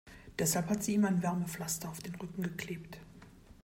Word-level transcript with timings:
Deshalb 0.39 0.67
hat 0.71 0.81
sie 0.83 0.95
ihm 0.95 1.05
ein 1.05 1.21
Wärmepflaster 1.21 1.87
auf 1.87 1.99
den 1.99 2.15
Rücken 2.15 2.41
geklebt. 2.41 2.97